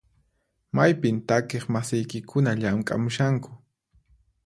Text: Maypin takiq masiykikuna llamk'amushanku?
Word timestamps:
Maypin 0.77 1.17
takiq 1.31 1.63
masiykikuna 1.75 2.51
llamk'amushanku? 2.61 3.51